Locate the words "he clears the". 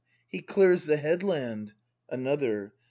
0.27-0.97